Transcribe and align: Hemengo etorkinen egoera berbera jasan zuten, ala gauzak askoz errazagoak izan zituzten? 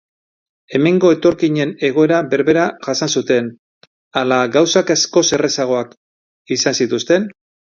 Hemengo 0.77 1.11
etorkinen 1.15 1.73
egoera 1.89 2.21
berbera 2.31 2.63
jasan 2.87 3.13
zuten, 3.21 3.51
ala 4.23 4.41
gauzak 4.59 4.91
askoz 4.97 5.25
errazagoak 5.39 5.97
izan 6.59 6.81
zituzten? 6.81 7.31